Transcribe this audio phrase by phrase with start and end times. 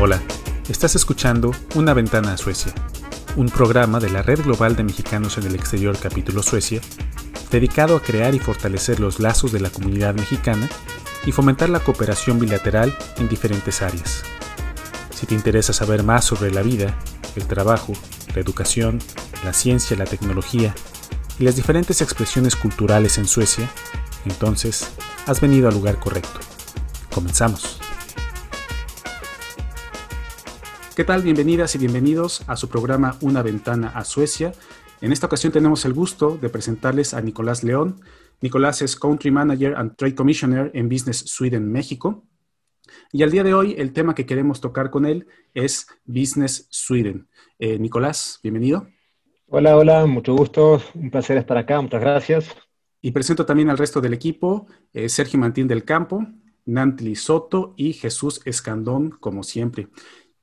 [0.00, 0.22] Hola,
[0.70, 2.72] estás escuchando Una ventana a Suecia,
[3.36, 6.80] un programa de la Red Global de Mexicanos en el Exterior capítulo Suecia,
[7.50, 10.70] dedicado a crear y fortalecer los lazos de la comunidad mexicana
[11.26, 14.22] y fomentar la cooperación bilateral en diferentes áreas.
[15.14, 16.96] Si te interesa saber más sobre la vida,
[17.36, 17.92] el trabajo,
[18.34, 19.00] la educación,
[19.44, 20.74] la ciencia, la tecnología
[21.38, 23.70] y las diferentes expresiones culturales en Suecia,
[24.26, 24.92] entonces
[25.26, 26.40] has venido al lugar correcto.
[27.12, 27.80] Comenzamos.
[30.94, 31.22] ¿Qué tal?
[31.22, 34.52] Bienvenidas y bienvenidos a su programa Una ventana a Suecia.
[35.00, 38.02] En esta ocasión tenemos el gusto de presentarles a Nicolás León.
[38.42, 42.26] Nicolás es Country Manager and Trade Commissioner en Business Sweden México.
[43.12, 47.28] Y al día de hoy el tema que queremos tocar con él es Business Sweden.
[47.58, 48.86] Eh, Nicolás, bienvenido.
[49.52, 50.80] Hola, hola, mucho gusto.
[50.94, 51.80] Un placer estar acá.
[51.80, 52.56] Muchas gracias.
[53.02, 56.24] Y presento también al resto del equipo, eh, Sergio Mantín del Campo,
[56.66, 59.88] Nantli Soto y Jesús Escandón, como siempre.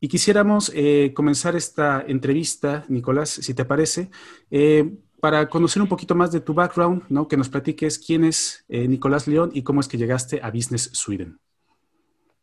[0.01, 4.09] Y quisiéramos eh, comenzar esta entrevista, Nicolás, si te parece,
[4.51, 7.29] eh, para conocer un poquito más de tu background, ¿no?
[7.29, 11.39] que nos platiques quién es Nicolás León y cómo es que llegaste a Business Sweden.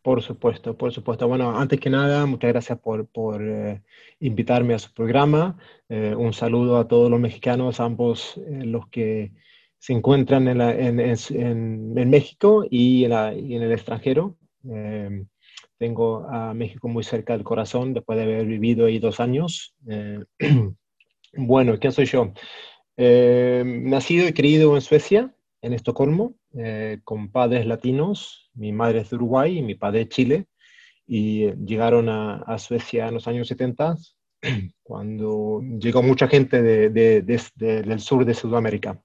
[0.05, 1.27] Por supuesto, por supuesto.
[1.27, 3.42] Bueno, antes que nada, muchas gracias por, por
[4.20, 5.58] invitarme a su programa.
[5.88, 9.33] un saludo a todos los mexicanos, ambos los que
[9.78, 14.36] se encuentran en, en, en, en México y, y, en el extranjero.
[15.78, 19.74] Tengo a México muy cerca del corazón después de haber vivido ahí dos años.
[19.89, 20.20] Eh,
[21.34, 22.33] bueno, ¿quién soy yo?
[22.96, 28.50] Eh, nacido y criado en Suecia, en Estocolmo, eh, con padres latinos.
[28.55, 30.47] Mi madre es de Uruguay y mi padre de Chile.
[31.06, 33.96] Y llegaron a, Suecia en los años 70,
[34.83, 39.00] cuando llegó mucha gente del sur de Sudamérica.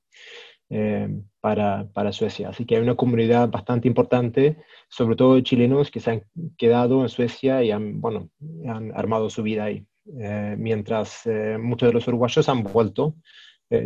[0.72, 1.10] Eh,
[1.42, 2.50] para, para, Suecia.
[2.50, 6.24] Así que hay una comunidad bastante importante, sobre todo de chilenos que se han
[6.58, 8.30] quedado en Suecia y han, bueno,
[8.68, 9.88] han armado su vida ahí.
[10.18, 13.16] Eh, mientras eh, muchos de los uruguayos han vuelto.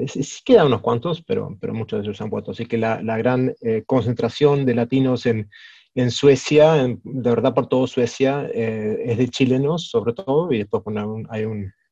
[0.08, 2.52] Sí, quedan unos cuantos, pero, pero muchos de ellos han vuelto.
[2.52, 3.54] Así que la, la gran
[3.86, 5.50] concentración de latinos en,
[5.96, 10.84] en Suecia, de verdad por todo Suecia, es de chilenos sobre todo, y después
[11.30, 11.46] hay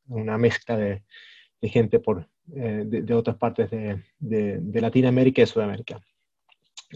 [0.07, 1.03] una mezcla de,
[1.61, 6.01] de gente por, eh, de, otras partes de, de, Latinoamérica y Sudamérica.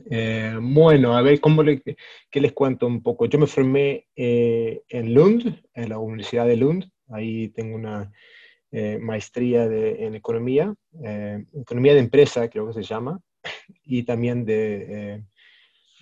[0.09, 1.81] Eh, bueno, a ver, ¿cómo le,
[2.29, 3.25] ¿qué les cuento un poco?
[3.27, 6.91] Yo me formé eh, en Lund, en la Universidad de Lund.
[7.09, 8.11] Ahí tengo una
[8.99, 10.73] maestría de, en economía,
[11.53, 13.19] economía de empresa, creo que se llama,
[13.85, 15.23] y también de,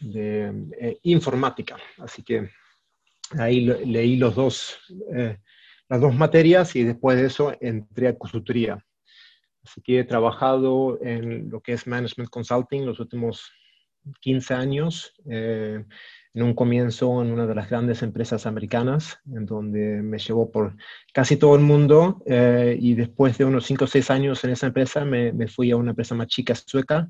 [0.02, 1.78] de informática.
[1.98, 2.50] Así que
[3.38, 4.80] ahí leí los dos,
[5.90, 8.84] las dos materias y después de eso entré a consultoría.
[9.64, 13.52] Así que he trabajado en lo que es Management Consulting los últimos
[14.20, 15.14] 15 años.
[16.34, 20.52] Eh, en un comienzo en una de las grandes empresas americanas, en donde me llevó
[20.52, 20.76] por
[21.14, 24.68] casi todo el mundo eh, y después de unos 5 o 6 años en esa
[24.68, 27.10] empresa me, me fui a una empresa más chica sueca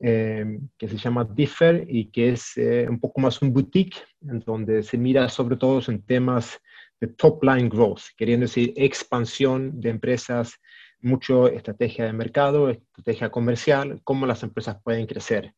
[0.00, 2.54] eh, que se llama Differ y que es
[2.88, 6.60] un poco más un boutique, en donde se mira sobre todo en temas
[7.00, 10.58] de top line growth, queriendo decir expansión de empresas
[11.00, 15.54] mucho estrategia de mercado, estrategia comercial, cómo las empresas pueden crecer.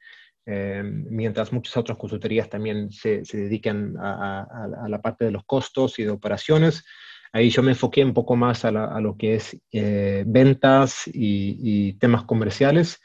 [0.51, 5.99] Eh, mientras muchas otras consultorías también se, se dedican a, la parte de los costos
[5.99, 6.87] y de operaciones.
[7.35, 12.25] Ahí yo me enfoqué un poco más a, lo que es eh, ventas y, temas
[12.25, 12.99] comerciales.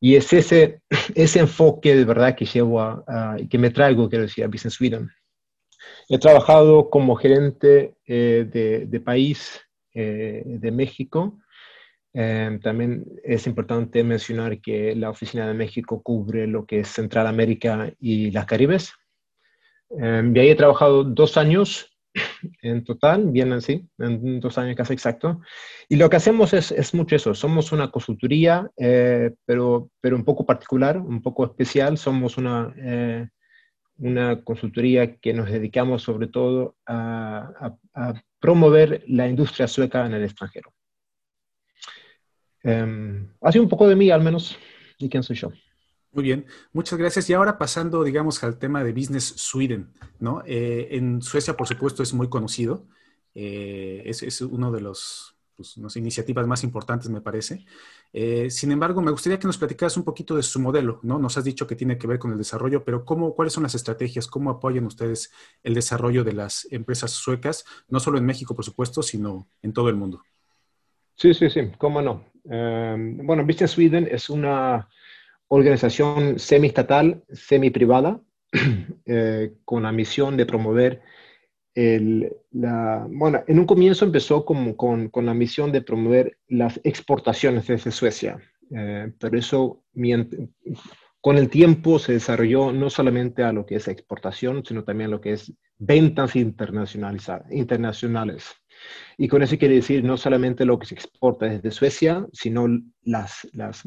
[0.00, 0.82] Y es ese,
[1.16, 5.10] ese enfoque de verdad que llevo a, que me traigo, quiero decir, a Business Sweden.
[6.08, 9.60] He trabajado como gerente eh, de, de, país
[9.92, 11.40] de México
[12.18, 17.92] Em, también es importante mencionar que la Oficina de México cubre lo que es Central-América
[18.00, 18.94] y las Caribes.
[19.90, 21.94] Eh, y ahí he trabajado dos años
[22.62, 25.42] en total, bien así, en dos años casi exacto.
[25.90, 30.24] Y lo que hacemos es, es mucho eso, somos una consultoría, eh, pero, pero un
[30.24, 31.98] poco particular, un poco especial.
[31.98, 33.28] Somos una, eh,
[33.98, 40.24] una consultoría que nos dedicamos sobre todo a, a promover la industria sueca en el
[40.24, 40.72] extranjero.
[42.66, 44.58] Eh, ha un poco de mí, al menos,
[44.98, 45.52] de quién soy yo.
[46.12, 47.28] Muy bien, muchas gracias.
[47.28, 50.42] Y ahora pasando, digamos, al tema de Business Sweden, ¿no?
[50.46, 52.86] Eh, en Suecia, por supuesto, es muy conocido.
[53.34, 57.66] Eh, es, es, uno de los pues, iniciativas más importantes, me parece.
[58.14, 61.18] Eh, sin embargo, me gustaría que nos platicaras un poquito de su modelo, ¿no?
[61.18, 63.74] Nos has dicho que tiene que ver con el desarrollo, pero ¿cómo, ¿cuáles son las
[63.74, 64.26] estrategias?
[64.26, 65.30] ¿Cómo apoyan ustedes
[65.62, 69.90] el desarrollo de las empresas suecas, no solo en México, por supuesto, sino en todo
[69.90, 70.22] el mundo?
[71.14, 72.24] Sí, sí, sí, cómo no.
[72.48, 74.88] Bueno, Business Sweden es una
[75.48, 78.20] organización semi-estatal, semi-privada,
[79.06, 81.02] eh, con la misión de promover
[81.74, 86.80] el, la, bueno, en un comienzo empezó con, con, con, la misión de promover las
[86.84, 88.38] exportaciones desde Suecia,
[88.74, 89.82] eh, pero eso
[91.20, 95.10] con el tiempo se desarrolló no solamente a lo que es exportación, sino también a
[95.10, 98.46] lo que es ventas internacionales.
[99.18, 102.66] Y con eso quiere decir no solamente lo que se exporta desde Suecia, sino
[103.02, 103.82] las, las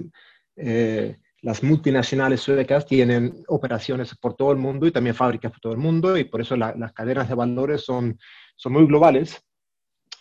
[0.56, 5.74] eh, las multinacionales suecas tienen operaciones por todo el mundo y también fábricas por todo
[5.74, 8.20] el mundo y por eso las cadenas de valores son,
[8.56, 9.42] son muy globales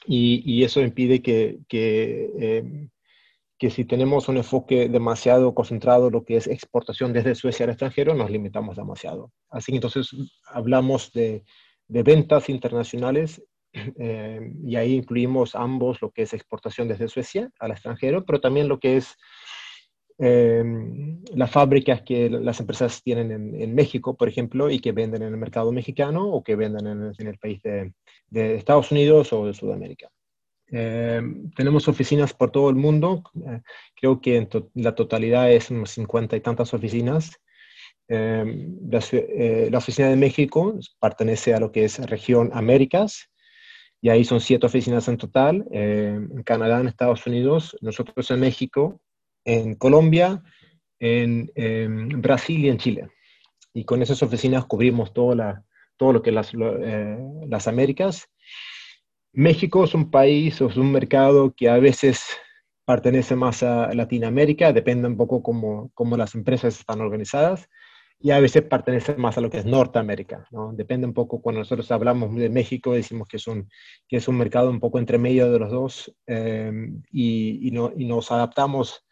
[0.07, 2.89] y, y eso impide que, que, eh,
[3.59, 7.71] que, si tenemos un enfoque demasiado concentrado en lo que es exportación desde Suecia al
[7.71, 9.33] extranjero, nos limitamos demasiado.
[9.51, 10.11] Así que entonces
[10.47, 11.45] hablamos de,
[11.89, 13.43] de ventas internacionales
[13.73, 18.69] eh, y ahí incluimos ambos lo que es exportación desde Suecia al extranjero, pero también
[18.69, 19.17] lo que es
[20.21, 25.29] Em, las fábricas que las empresas tienen en, México, por ejemplo, y que venden en
[25.29, 27.93] el mercado mexicano o que venden en, el país de,
[28.57, 30.11] Estados Unidos o de Sudamérica.
[30.71, 33.61] Em, tenemos oficinas por todo el mundo, eh,
[33.95, 37.41] creo que en la totalidad es unos 50 y tantas oficinas.
[38.09, 38.45] La,
[39.13, 43.31] eh, la, oficina de México pertenece a lo que es región Américas,
[44.01, 45.67] y ahí son siete oficinas en total.
[45.71, 49.01] en Canadá, en Estados Unidos, nosotros en México
[49.49, 50.43] en Colombia,
[51.01, 51.51] en,
[52.21, 53.09] Brasil y en Chile.
[53.73, 55.65] Y con esas oficinas cubrimos todo, la,
[55.97, 57.19] todo lo que las, eh,
[57.49, 58.29] las Américas.
[59.33, 62.27] México es un país es un mercado que a veces
[62.85, 67.69] pertenece más a Latinoamérica, depende un poco cómo, cómo las empresas están organizadas,
[68.21, 70.73] y a veces pertenece más a lo que es Norteamérica, ¿no?
[70.73, 73.69] Depende un poco, cuando nosotros hablamos de México, decimos que es un,
[74.09, 76.73] que es un mercado un poco entre medio de los dos, eh,
[77.13, 79.05] y, no, y, nos adaptamos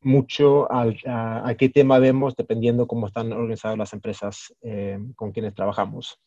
[0.00, 6.20] mucho a, qué tema vemos dependiendo cómo están organizadas las empresas eh, con quienes trabajamos.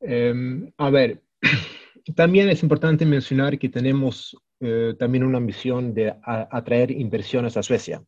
[0.00, 1.22] Em, a ver,
[2.16, 8.02] también es importante mencionar que tenemos eh, también una misión de atraer inversiones a Suecia.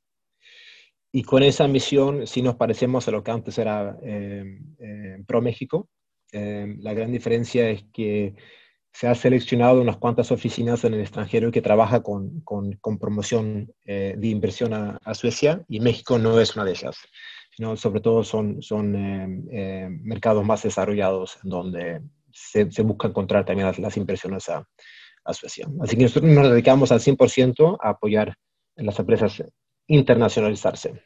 [1.16, 5.40] Y con esa misión sí nos parecemos a lo que antes era em, em, Pro
[5.40, 5.88] México.
[6.30, 8.34] la gran diferencia es que
[8.92, 14.14] se ha seleccionado unas cuantas oficinas en el extranjero que trabaja con, con, promoción eh,
[14.18, 16.96] de inversión a, Suecia y México no es una de ellas,
[17.50, 23.08] sino sobre todo son, son eh, eh, mercados más desarrollados en donde se, se busca
[23.08, 24.68] encontrar también las, las inversiones a,
[25.24, 25.66] a, Suecia.
[25.80, 28.36] Así que nosotros nos dedicamos al 100% a apoyar
[28.76, 29.42] a las empresas
[29.86, 31.02] internacionalizarse.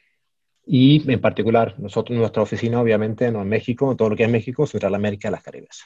[0.66, 4.30] Y en particular, nosotros, nuestra oficina, obviamente, no en México, en todo lo que es
[4.30, 5.84] México, Centroamérica y las Caribes.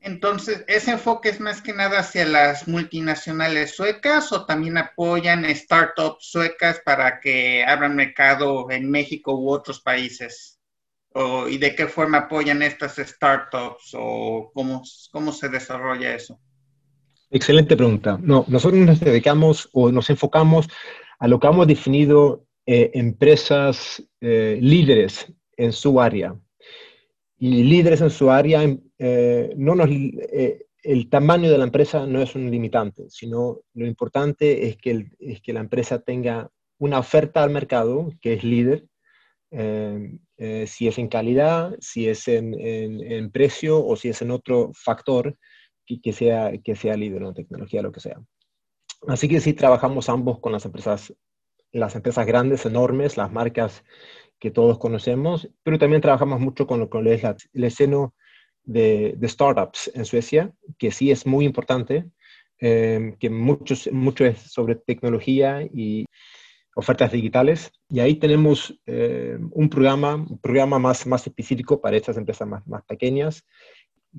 [0.00, 6.30] Entonces, ¿ese enfoque es más que nada hacia las multinacionales suecas o también apoyan startups
[6.30, 10.60] suecas para que abran mercado en México u otros países?
[11.48, 16.38] ¿Y de qué forma apoyan estas startups o cómo, cómo se desarrolla eso?
[17.30, 18.18] Excelente pregunta.
[18.20, 20.68] No, nosotros nos dedicamos o nos enfocamos
[21.18, 26.34] a lo que hemos definido eh, empresas eh, líderes en su área
[27.38, 28.62] y líderes en su área,
[28.98, 34.66] eh, no nos, el tamaño de la empresa no es un limitante, sino lo importante
[34.66, 38.86] es que, es que la empresa tenga una oferta al mercado que es líder,
[39.50, 45.36] si es en calidad, si es en, precio o si es en otro factor
[45.84, 48.20] que, sea, que sea líder en tecnología, lo que sea.
[49.08, 51.14] Así que sí trabajamos ambos con las empresas,
[51.72, 53.84] las empresas grandes, enormes, las marcas
[54.38, 58.10] que todos conocemos, pero también trabajamos mucho con lo que es el escena
[58.64, 62.04] de, startups en Suecia, que sí es muy importante,
[62.60, 66.06] eh, que muchos, mucho es sobre tecnología y
[66.74, 67.70] ofertas digitales.
[67.88, 72.66] Y ahí tenemos eh, un programa, un programa más, más específico para estas empresas más,
[72.66, 73.44] más pequeñas,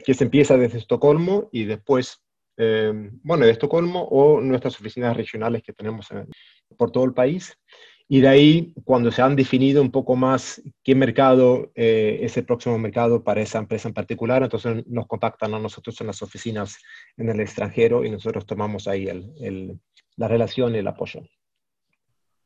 [0.04, 2.22] que se empieza desde Estocolmo y después,
[2.58, 2.94] eh,
[3.24, 6.08] bueno, de Estocolmo o nuestras oficinas regionales que tenemos
[6.78, 7.58] por todo el país.
[8.08, 12.46] Y de ahí, cuando se han definido un poco más qué mercado eh, es el
[12.46, 16.78] próximo mercado para esa empresa en particular, entonces nos contactan a nosotros en las oficinas
[17.18, 19.08] en el extranjero y nosotros tomamos ahí
[20.18, 21.22] la relación y el apoyo.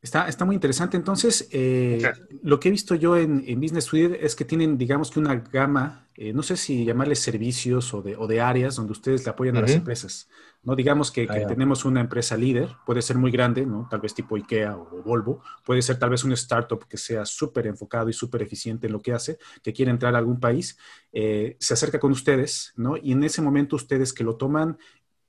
[0.02, 0.96] Está, está muy interesante.
[0.96, 2.02] Entonces, eh,
[2.42, 6.08] lo que he visto yo en, Business Suite es que tienen, digamos que una gama,
[6.14, 9.56] eh, no sé si llamarles servicios o de, o de áreas donde ustedes le apoyan
[9.58, 10.28] a las empresas.
[10.62, 10.74] ¿no?
[10.74, 13.88] Digamos que, tenemos una empresa líder, puede ser muy grande, ¿no?
[13.90, 17.66] Tal vez tipo IKEA o Volvo, puede ser tal vez un startup que sea súper
[17.66, 20.76] enfocado y súper eficiente en lo que hace, que quiere entrar a algún país,
[21.12, 22.96] eh, se acerca con ustedes, ¿no?
[22.96, 24.78] Y en ese momento ustedes que lo toman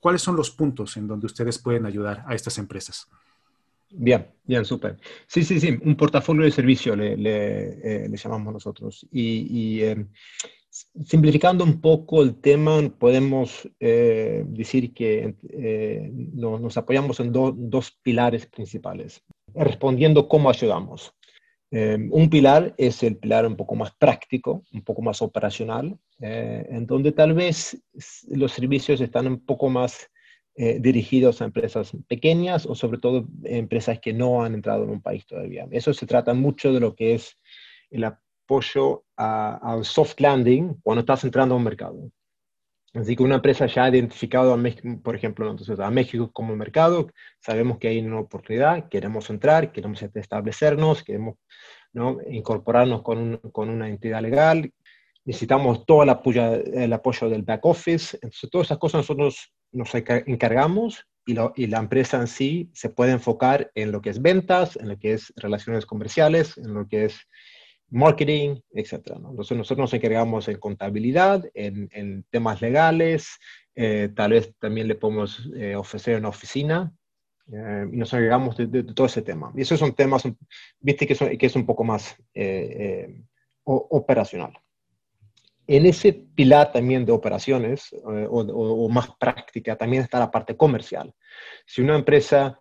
[0.02, 3.08] ¿cuáles son los puntos en donde ustedes pueden ayudar a estas empresas?
[3.94, 4.98] Bien, bien, súper.
[5.28, 9.06] Sí, sí, sí, un portafolio de servicio le, le, eh, llamamos nosotros.
[9.12, 10.08] Y, em,
[10.70, 18.46] simplificando un poco el tema, podemos eh, decir que eh, nos, apoyamos en dos pilares
[18.46, 21.14] principales, respondiendo cómo ayudamos.
[21.70, 26.86] Em, un pilar es el pilar un poco más práctico, un poco más operacional, en
[26.86, 27.82] donde tal vez
[28.28, 30.12] los servicios están un poco más
[30.56, 35.02] eh, dirigidos a empresas pequeñas o sobre todo empresas que no han entrado en un
[35.02, 35.66] país todavía.
[35.72, 37.38] Eso se trata mucho de lo que es
[37.90, 42.12] el apoyo al soft landing cuando estás entrando a un mercado.
[42.94, 46.54] Así que una empresa ya ha identificado, a México, por ejemplo, entonces a México como
[46.58, 51.38] mercado, sabemos que hay una oportunidad, queremos entrar, queremos establecernos, queremos
[51.94, 52.18] ¿no?
[52.30, 54.74] incorporarnos con, con, una entidad legal,
[55.24, 58.18] necesitamos todo el apoyo, el apoyo del back office.
[58.22, 63.12] Entonces, todas esas cosas nosotros nos encargamos y, y, la empresa en sí se puede
[63.12, 67.06] enfocar en lo que es ventas, en lo que es relaciones comerciales, en lo que
[67.06, 67.28] es
[67.92, 68.94] marketing, etc.
[69.16, 73.38] Entonces nosotros nos encargamos en contabilidad, en, temas legales,
[73.76, 76.92] eh, tal vez también le podemos eh, ofrecer una oficina
[77.52, 79.52] eh, y nos encargamos de, todo ese tema.
[79.56, 80.24] Y esos son temas,
[80.80, 82.16] viste, que, que es un poco más
[83.64, 84.54] operacional
[85.68, 91.14] en ese pilar también de operaciones eh, o, más práctica también está la parte comercial.
[91.66, 92.60] Si una empresa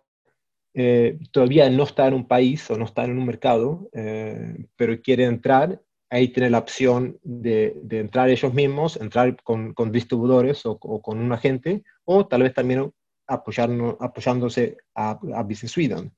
[0.73, 5.01] eh, todavía no está en un país o no está en un mercado, eh, pero
[5.01, 11.19] quiere entrar, ahí tiene la opción de, entrar ellos mismos, entrar con, distribuidores o, con
[11.19, 12.91] un agente, o tal vez también
[13.27, 16.11] apoyándose a, a Business Sweden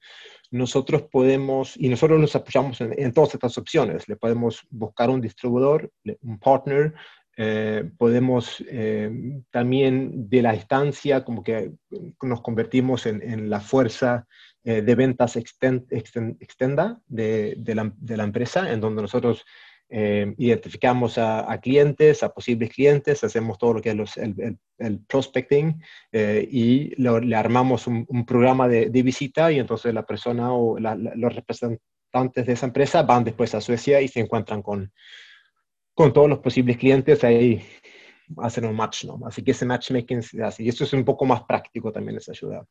[0.53, 5.91] nosotros podemos, y nosotros nos apoyamos en, todas estas opciones, le podemos buscar un distribuidor,
[6.21, 6.93] un partner,
[7.35, 9.09] eh, podemos eh,
[9.49, 11.71] también de la instancia como que
[12.21, 14.27] nos convertimos en, la fuerza
[14.63, 19.43] eh, de ventas extenda de, la, de, la, empresa, en donde nosotros
[19.89, 26.47] eh, identificamos a, clientes, a posibles clientes, hacemos todo lo que es el, prospecting eh,
[26.49, 32.53] y le armamos un, programa de, visita y entonces la persona o los representantes de
[32.53, 34.91] esa empresa van después a Suecia y se encuentran con,
[35.93, 37.61] con todos los posibles clientes ahí
[38.37, 39.19] hacen un match, ¿no?
[39.25, 42.31] Así que ese matchmaking se hace y eso es un poco más práctico también, esa
[42.31, 42.65] ayuda.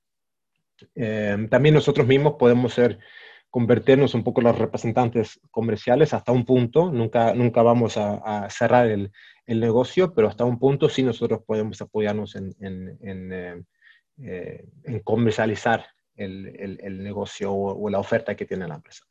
[0.95, 2.99] Eh, también nosotros mismos podemos ser
[3.53, 6.91] convertirnos un poco los representantes comerciales hasta un punto.
[6.91, 9.13] Nunca, nunca vamos a, cerrar el,
[9.45, 13.63] el, negocio, pero hasta un punto sí nosotros podemos apoyarnos en, en, en, eh,
[14.23, 15.85] eh, en comercializar
[16.17, 19.05] el, el, negocio o, la oferta que tiene la empresa.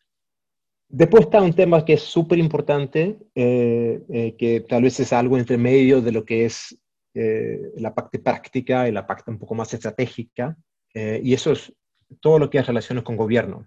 [0.90, 5.60] Después está un tema que es súper importante, eh, que tal vez es algo entre
[5.60, 6.76] medio de lo que es
[7.14, 10.58] la parte práctica y la parte un poco más estratégica,
[10.96, 11.72] y eso es
[12.20, 13.66] todo lo que es relaciones con gobierno.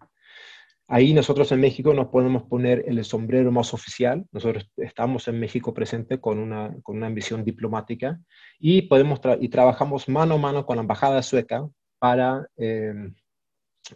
[0.87, 4.27] Ahí nosotros en México nos podemos poner el sombrero más oficial.
[4.33, 8.21] Nosotros estamos en México presente con una, con una ambición diplomática
[8.59, 11.67] y, podemos y trabajamos mano a mano con la Embajada Sueca
[11.99, 12.47] para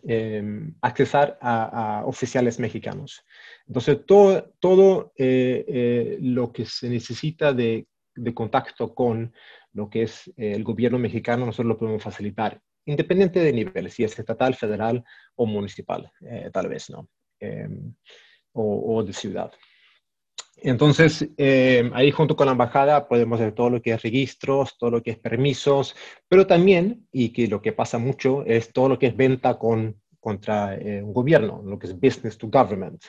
[0.03, 0.43] eh,
[0.81, 3.23] accesar a, oficiales mexicanos.
[3.67, 9.35] Entonces, todo, todo eh, eh, lo que se necesita de, de, contacto con
[9.73, 14.19] lo que es el gobierno mexicano, nosotros lo podemos facilitar independiente de nivel, si es
[14.19, 15.05] estatal, federal
[15.37, 17.09] o municipal, eh, tal vez, ¿no?
[17.39, 17.95] Em,
[18.53, 19.53] o, de ciudad.
[20.57, 24.91] Entonces, em, ahí junto con la embajada podemos hacer todo lo que es registros, todo
[24.91, 25.95] lo que es permisos,
[26.27, 30.01] pero también, y que lo que pasa mucho, es todo lo que es venta con,
[30.19, 33.05] contra eh, un gobierno, lo que es business to government.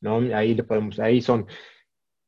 [0.00, 0.16] ¿no?
[0.34, 1.46] Ahí, le podemos, ahí son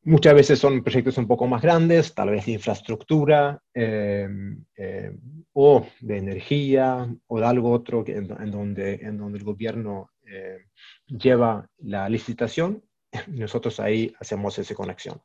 [0.08, 5.20] Muchas veces son proyectos un poco más grandes, tal vez de infraestructura em, em,
[5.52, 10.64] o de energía o de algo otro en, donde, en donde el gobierno em,
[11.06, 12.82] lleva la licitación
[13.28, 15.20] nosotros ahí hacemos esa conexión.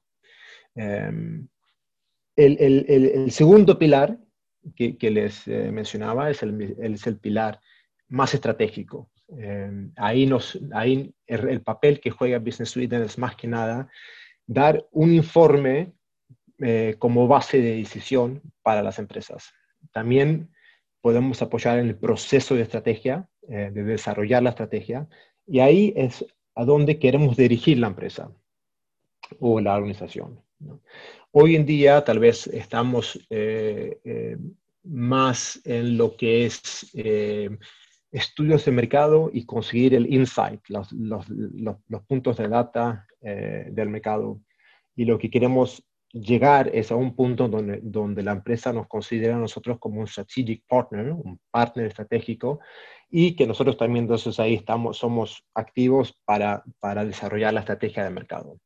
[0.76, 1.88] El,
[2.36, 4.18] el, segundo pilar
[4.76, 7.62] que, que les eh, mencionaba es el, es el pilar
[8.10, 9.10] más estratégico.
[9.96, 13.90] ahí, nos, ahí el, papel que juega Business Sweden es más que nada
[14.48, 15.94] dar un informe
[16.60, 19.54] eh, como base de decisión para las empresas.
[19.92, 20.50] También
[21.02, 25.08] podemos apoyar en el proceso de estrategia, eh, de desarrollar la estrategia,
[25.46, 28.32] y ahí es a donde queremos dirigir la empresa
[29.40, 30.40] o la organización.
[31.32, 34.38] Hoy en día tal vez estamos eh,
[34.84, 36.92] más en lo que es
[38.14, 40.88] estudios de mercado y conseguir el insight, los,
[42.08, 44.40] puntos de data eh, del mercado.
[44.96, 49.36] Y lo que queremos llegar es a un punto donde, donde la empresa nos considera
[49.36, 52.60] a nosotros como un strategic partner, un partner estratégico,
[53.10, 58.12] y que nosotros también entonces ahí estamos, somos activos para, para desarrollar la estrategia de
[58.12, 58.60] mercado.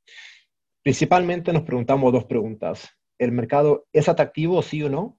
[0.84, 2.89] Principalmente nos preguntamos dos preguntas.
[3.18, 5.18] ¿El mercado es atractivo, sí o no?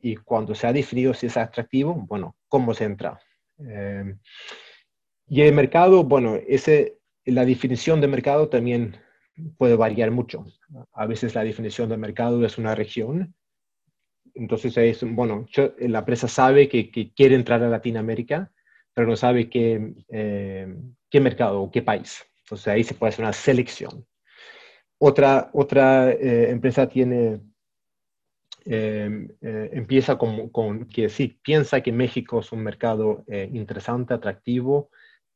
[0.00, 3.18] Y cuando se ha definido si es atractivo, bueno, ¿cómo se entra?
[3.58, 4.14] Eh,
[5.28, 8.96] y el mercado, bueno, ese, la definición de mercado también
[9.56, 10.44] puede variar mucho.
[10.92, 13.34] A veces la definición de mercado es una región.
[14.34, 15.46] Entonces, es, bueno,
[15.78, 18.52] la empresa sabe que, quiere entrar a Latinoamérica,
[18.92, 20.74] pero no sabe qué, eh,
[21.10, 22.24] qué mercado o qué país.
[22.40, 24.06] Entonces, ahí se puede hacer una selección.
[24.98, 27.40] Otra, otra eh, empresa tiene,
[28.64, 34.90] eh, empieza con, que sí, piensa que México es un mercado interesante, atractivo,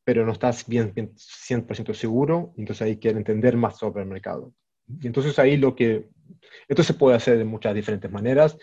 [0.05, 4.55] pero no estás bien, 100% seguro, entonces ahí quiere entender más sobre el mercado.
[5.03, 6.09] Y entonces ahí lo que,
[6.67, 8.57] esto se puede hacer de muchas diferentes maneras.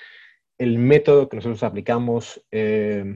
[0.58, 3.16] El método que nosotros aplicamos eh,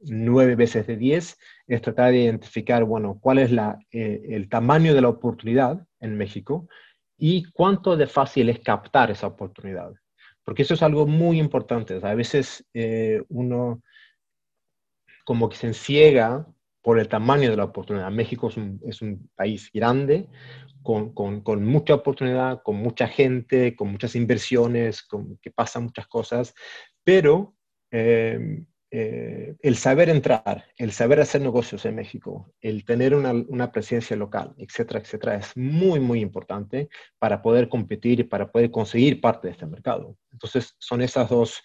[0.00, 4.94] nueve veces de diez es tratar de identificar, bueno, cuál es la, eh, el tamaño
[4.94, 6.68] de la oportunidad en México
[7.16, 9.92] y cuánto de fácil es captar esa oportunidad.
[10.44, 11.98] Porque eso es algo muy importante.
[12.02, 13.82] a veces eh, uno
[15.24, 16.46] como que se enciega
[16.82, 18.10] por el tamaño de la oportunidad.
[18.10, 20.28] México es un, es un país grande,
[20.82, 26.06] con, con, con, mucha oportunidad, con mucha gente, con muchas inversiones, con, que pasan muchas
[26.06, 26.54] cosas,
[27.02, 27.54] pero
[27.90, 28.38] eh,
[28.96, 34.16] eh, el saber entrar, el saber hacer negocios en México, el tener una, una, presencia
[34.16, 39.48] local, etcétera, etcétera, es muy, muy importante para poder competir y para poder conseguir parte
[39.48, 40.16] de este mercado.
[40.30, 41.60] Entonces, son esas dos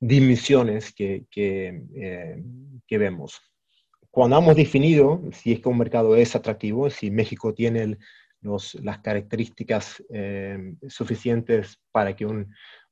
[0.00, 2.42] dimensiones que, que, eh,
[2.98, 3.40] vemos
[4.10, 7.96] cuando hemos definido si es que un mercado es atractivo, si México tiene
[8.40, 12.26] las características eh, suficientes para que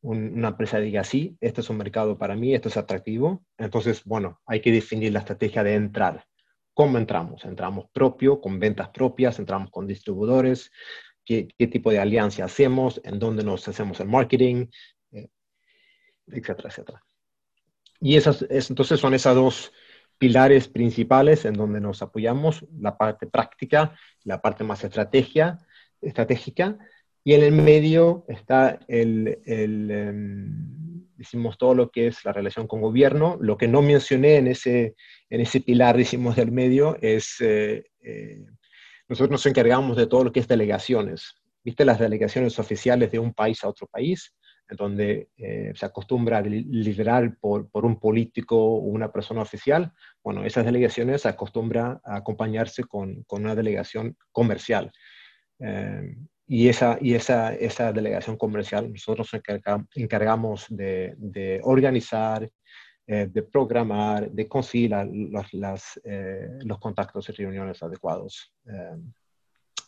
[0.05, 4.41] una empresa diga, sí, este es un mercado para mí, esto es atractivo, entonces, bueno,
[4.45, 6.27] hay que definir la estrategia de entrar.
[6.75, 7.45] ¿Cómo entramos?
[7.45, 9.39] ¿Entramos propio, con ventas propias?
[9.39, 10.71] ¿Entramos con distribuidores?
[11.25, 13.01] ¿Qué, qué tipo de alianza hacemos?
[13.03, 14.67] ¿En dónde nos hacemos el marketing?
[15.13, 15.29] Eh,
[16.27, 17.03] etcétera, etcétera.
[18.01, 19.73] Y esas, entonces son esas dos
[20.19, 25.61] pilares principales en donde nos apoyamos, la parte práctica, la parte más estrategia,
[26.03, 26.77] estratégica,
[27.25, 30.75] y en el medio está el, el em,
[31.59, 33.39] todo lo que es la relación con gobierno.
[33.41, 34.95] Lo que no mencioné en ese,
[35.31, 38.45] en ese pilar, decimos, del medio es, eh, eh,
[39.09, 41.35] nosotros nos encargamos de todo lo que es delegaciones.
[41.65, 44.35] ¿Viste las delegaciones oficiales de un país a otro país?
[44.67, 49.93] en donde eh, se acostumbra a liderar por, por, un político o una persona oficial,
[50.23, 54.91] bueno, esas delegaciones se acostumbran a acompañarse con, con una delegación comercial.
[56.49, 62.49] Eh, y esa, y esa, esa delegación comercial nosotros nos encargamos de, organizar,
[63.07, 66.01] eh, de programar, de conseguir los, las,
[66.65, 68.53] los contactos y reuniones adecuados.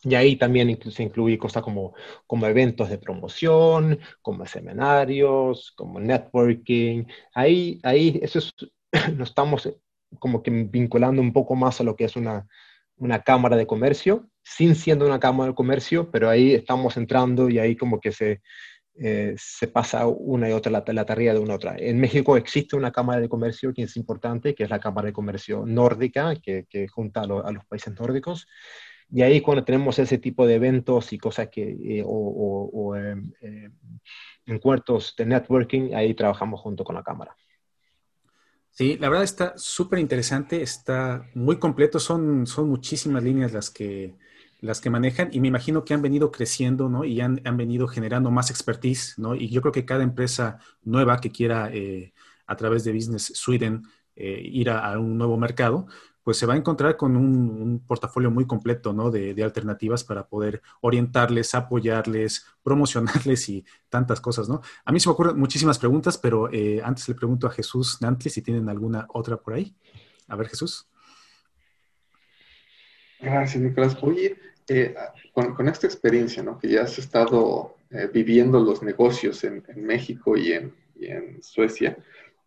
[0.03, 1.95] Y ahí también se incluye cosas como,
[2.27, 7.05] como eventos de promoción, como seminarios, como networking.
[7.35, 8.55] Ahí, ahí eso es,
[9.17, 9.69] nos estamos
[10.21, 12.47] como que vinculando un poco más a lo que es una,
[12.99, 17.59] una cámara de comercio, sin siendo una cámara de comercio, pero ahí estamos entrando y
[17.59, 18.43] ahí como que se,
[18.95, 21.75] eh, se pasa una y otra la, la, tarea de una otra.
[21.77, 25.13] En México existe una cámara de comercio que es importante, que es la cámara de
[25.13, 28.47] comercio nórdica, que, que junta a, a los países nórdicos.
[29.11, 33.17] Y ahí cuando tenemos ese tipo de eventos y cosas que, eh, o, o eh,
[33.41, 33.71] eh,
[34.47, 37.37] encuentros de networking, ahí trabajamos junto con la cámara.
[38.71, 44.15] Sí, la verdad está súper interesante, está muy completo, son, son muchísimas líneas las que,
[44.61, 47.05] las que manejan y me imagino que han venido creciendo, ¿no?
[47.05, 49.35] Y han, han venido generando más expertise, ¿no?
[49.35, 51.71] Y yo creo que cada empresa nueva que quiera
[52.47, 53.85] a través de Business Sweden
[54.17, 55.87] ir a, un nuevo mercado,
[56.27, 59.13] pues se va a encontrar con un, portafolio muy completo ¿no?
[59.13, 64.49] de, alternativas para poder orientarles, apoyarles, promocionarles y tantas cosas.
[64.49, 64.61] ¿no?
[64.85, 68.29] A mí se me ocurren muchísimas preguntas, pero eh, antes le pregunto a Jesús Nantli
[68.29, 69.77] si tienen alguna otra por ahí.
[70.27, 70.89] A ver, Jesús.
[73.21, 73.97] Gracias, Nicolás.
[74.03, 74.37] Oye,
[74.69, 74.95] eh,
[75.33, 76.59] con, esta experiencia ¿no?
[76.59, 81.97] que ya has estado eh, viviendo los negocios en, México y en, y en Suecia,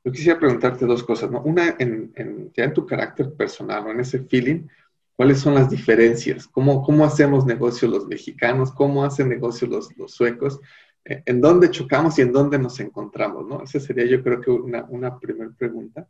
[0.03, 1.41] yo quisiera preguntarte dos cosas, ¿no?
[1.41, 4.67] Una, en, en, ya en tu carácter personal, o en ese feeling,
[5.15, 6.47] ¿cuáles son las diferencias?
[6.47, 8.71] ¿Cómo, cómo hacemos negocio los mexicanos?
[8.71, 10.59] ¿Cómo hacen negocio los, los suecos?
[11.05, 13.47] Eh, ¿En dónde chocamos y en dónde nos encontramos?
[13.47, 13.61] ¿no?
[13.63, 16.07] Esa sería yo creo que una, una primera pregunta.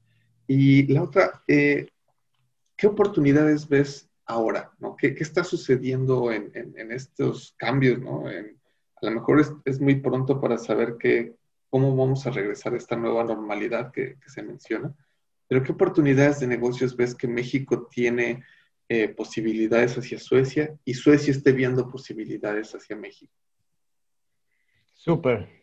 [0.48, 1.88] Y la otra, eh,
[2.76, 4.72] ¿qué oportunidades ves ahora?
[4.80, 4.96] ¿no?
[4.96, 6.52] ¿Qué, ¿Qué, está sucediendo en,
[6.92, 8.00] estos cambios?
[8.00, 8.28] ¿no?
[8.28, 10.98] A lo mejor es, muy pronto para saber
[11.70, 14.96] cómo vamos a regresar a esta nueva normalidad que, se menciona,
[15.48, 18.44] pero ¿qué oportunidades de negocios ves que México tiene
[18.88, 23.34] eh, posibilidades hacia Suecia y Suecia esté viendo posibilidades hacia México?
[24.94, 25.59] Súper.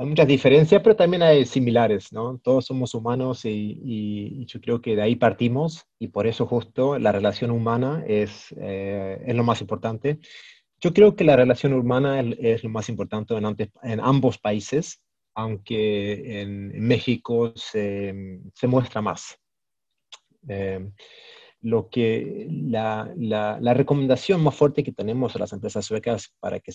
[0.00, 2.38] Hay muchas diferencias, pero también hay similares, ¿no?
[2.38, 7.12] Todos somos humanos y, yo creo que de ahí partimos y por eso justo la
[7.12, 10.18] relación humana es, eh, es lo más importante.
[10.80, 15.02] Yo creo que la relación humana es lo más importante en, ambos países,
[15.34, 19.38] aunque en, México se, muestra más.
[20.48, 20.80] Eh,
[21.62, 26.72] lo que la, recomendación más fuerte que tenemos a las empresas suecas para que,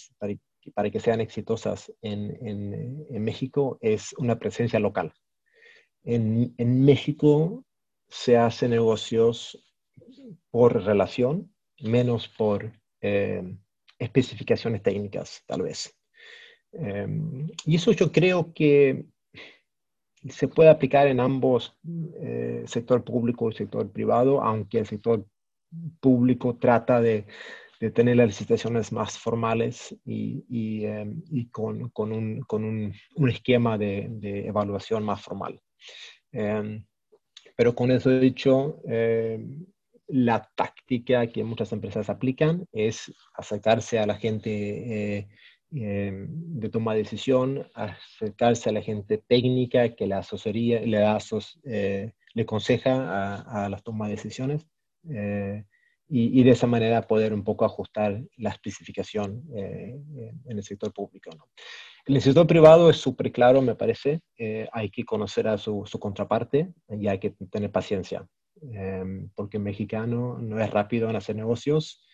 [0.74, 5.13] para, que sean exitosas en, México es una presencia local.
[6.04, 6.54] En,
[6.86, 7.65] México
[8.08, 9.65] se hacen negocios
[10.52, 12.71] por relación, menos por
[13.02, 13.43] eh,
[13.98, 15.98] especificaciones técnicas, tal vez.
[16.74, 19.06] Em, y eso yo creo que
[20.30, 21.76] se puede aplicar en ambos,
[22.22, 25.26] eh, sector público y sector privado, aunque el sector
[26.00, 27.26] público trata de,
[27.80, 32.94] de tener las licitaciones más formales y, em, con, un,
[33.28, 35.60] esquema de, evaluación más formal.
[36.32, 36.86] Em,
[37.56, 38.82] pero con eso dicho,
[40.08, 45.28] la táctica que muchas empresas aplican es acercarse a la gente
[45.76, 51.00] eh, eh, de toma de decisión, acercarse a la gente técnica que la asesoría le,
[51.00, 51.18] da,
[51.66, 54.66] eh, le aconseja a, las tomas de decisiones
[56.08, 61.30] y, de esa manera poder un poco ajustar la especificación en el sector público.
[62.06, 64.22] El sector privado es súper claro, me parece,
[64.72, 68.26] hay que conocer a su, su contraparte y hay que tener paciencia.
[69.36, 72.05] Porque el mexicano no es rápido en hacer negocios,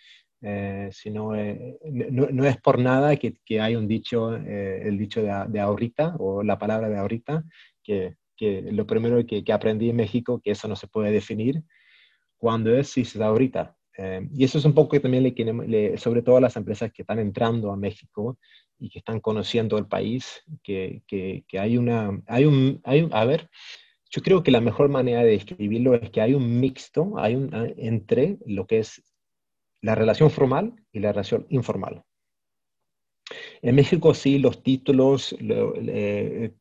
[0.44, 1.78] eh, sino eh,
[2.12, 6.16] no, es por nada que, que hay un dicho, eh, el dicho de, de, ahorita
[6.18, 7.44] o la palabra de ahorita,
[7.84, 11.62] que, que lo primero que, que, aprendí en México, que eso no se puede definir,
[12.38, 13.76] cuando es si da ahorita.
[13.94, 15.34] Em, y eso es un poco que también le,
[15.68, 18.40] le, sobre todo a las empresas que están entrando a México
[18.80, 21.04] y que están conociendo el país, que,
[21.54, 23.48] hay una, hay un, hay un, a ver,
[24.10, 27.50] yo creo que la mejor manera de describirlo es que hay un mixto hay un,
[27.78, 29.04] entre lo que es
[29.82, 32.04] la relación formal y la relación informal.
[33.62, 35.36] En México sí, los títulos,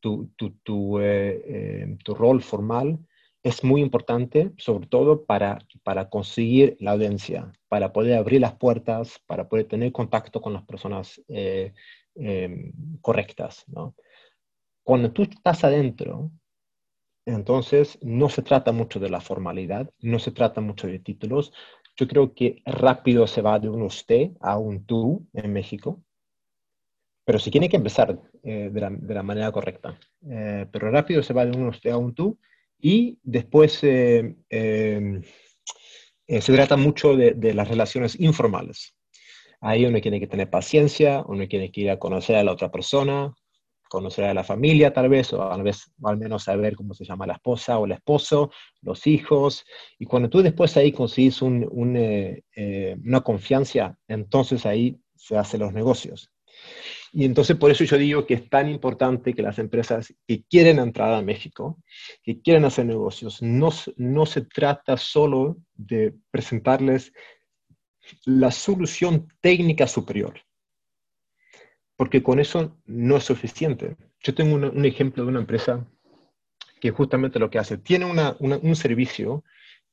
[0.01, 0.31] tu,
[0.63, 2.99] tu, eh, eh, tu, rol formal
[3.43, 9.19] es muy importante, sobre todo para, para conseguir la audiencia, para poder abrir las puertas,
[9.27, 11.73] para poder tener contacto con las personas eh,
[13.01, 13.65] correctas.
[13.69, 13.95] ¿no?
[14.85, 16.31] Cuando tú estás adentro,
[17.27, 21.53] entonces, no se trata mucho de la formalidad, no se trata mucho de títulos.
[21.97, 26.03] Yo creo que rápido se va de un usted a un tú en México,
[27.25, 29.99] pero sí tiene que empezar eh, de, la, manera correcta.
[30.29, 32.39] Eh, pero rápido se va de un usted a un tú
[32.79, 38.97] y después eh, se trata mucho de, de, las relaciones informales.
[39.61, 42.71] Ahí uno tiene que tener paciencia, uno tiene que ir a conocer a la otra
[42.71, 43.35] persona,
[43.91, 47.27] conocer a la familia tal vez, o al, vez, al menos saber cómo se llama
[47.27, 49.65] la esposa o el esposo, los hijos,
[49.99, 55.73] y cuando tú después ahí consigues eh, eh, una confianza, entonces ahí se hacen los
[55.73, 56.31] negocios.
[57.13, 60.79] Y entonces por eso yo digo que es tan importante que las empresas que quieren
[60.79, 61.83] entrar a México,
[62.23, 67.13] que quieren hacer negocios, no, no se trata solo de presentarles
[68.25, 70.41] la solución técnica superior
[72.01, 73.95] porque con eso no es suficiente.
[74.21, 75.87] Yo tengo un ejemplo de una empresa
[76.81, 79.45] que justamente lo que hace, tiene un servicio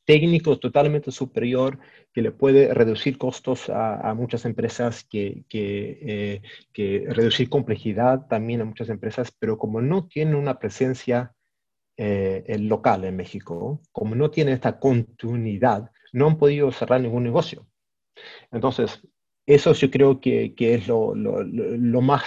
[0.06, 1.80] técnico totalmente superior
[2.14, 6.42] que le puede reducir costos a, muchas empresas, que, que,
[6.78, 11.34] eh, reducir complejidad también a muchas empresas, pero como no tiene una presencia
[11.98, 17.68] eh, local en México, como no tiene esta continuidad, no han podido cerrar ningún negocio.
[18.50, 19.02] Entonces,
[19.48, 22.24] eso yo creo que, que es lo, lo, lo, más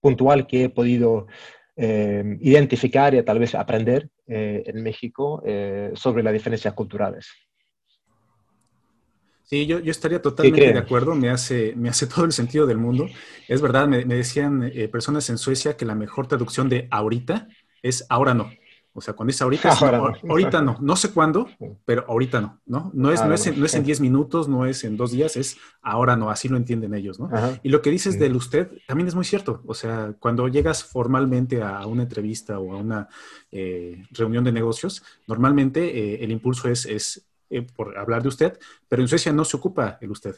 [0.00, 1.26] puntual que he podido
[1.74, 7.28] eh, identificar y tal vez aprender eh, en México eh, sobre las diferencias culturales.
[9.44, 12.78] Sí, yo, yo estaría totalmente de acuerdo, me hace, me hace todo el sentido del
[12.78, 13.08] mundo.
[13.48, 17.48] Es verdad, me, me decían personas en Suecia que la mejor traducción de ahorita
[17.82, 18.50] es ahora no.
[18.96, 19.70] O sea, cuando es ahorita,
[20.28, 21.48] ahorita no, no sé cuándo,
[21.84, 22.90] pero ahorita no, ¿no?
[22.94, 25.36] No es, no es, en, no es en 10 minutos, no es en dos días,
[25.36, 27.28] es ahora no, así lo entienden ellos, ¿no?
[27.62, 29.62] Y lo que dices del usted también es muy cierto.
[29.66, 33.08] O sea, cuando llegas formalmente a una entrevista o a una
[33.52, 38.58] eh, reunión de negocios, normalmente eh, el impulso es, es eh, por hablar de usted,
[38.88, 40.36] pero en Suecia no se ocupa el usted.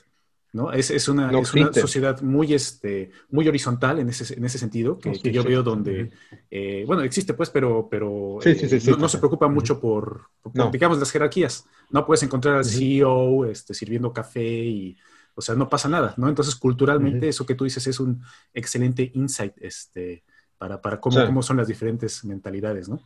[0.52, 0.72] ¿No?
[0.72, 4.98] Es, es, una, es una, sociedad muy, este, muy horizontal en ese, en ese sentido,
[4.98, 6.10] que, yo veo donde,
[6.50, 10.28] eh, bueno, existe pues, pero, pero eh, no, se preocupa mucho por,
[10.72, 11.66] digamos, las jerarquías.
[11.90, 14.96] No puedes encontrar al CEO este, sirviendo café y,
[15.34, 16.28] o sea, no pasa nada, ¿no?
[16.28, 20.24] Entonces, culturalmente, eso que tú dices es un excelente insight este,
[20.56, 23.00] para, para cómo, cómo son las diferentes mentalidades, ¿no?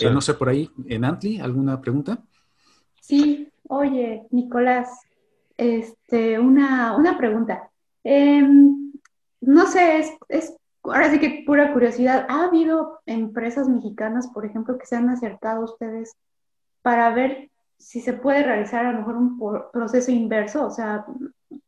[0.00, 2.22] Eh, no sé, por ahí, en Antli, ¿alguna pregunta?
[3.00, 4.88] Sí, oye, Nicolás,
[5.60, 7.70] este, una, una pregunta.
[8.02, 8.92] Em,
[9.42, 12.24] no sé, es, es, ahora sí que pura curiosidad.
[12.30, 16.16] ¿Ha habido empresas mexicanas, por ejemplo, que se han acercado a ustedes
[16.80, 20.66] para ver si se puede realizar a lo mejor un proceso inverso?
[20.66, 21.04] O sea,